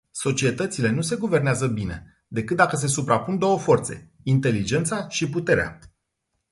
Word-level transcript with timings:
Societățile 0.11 0.89
nu 0.89 1.01
se 1.01 1.15
guvernează 1.15 1.67
bine 1.67 2.25
decât 2.27 2.55
dacă 2.57 2.75
se 2.75 2.87
suprapun 2.87 3.37
două 3.37 3.59
forțe: 3.59 4.11
inteligența 4.23 5.07
și 5.09 5.29
puterea. 5.29 5.79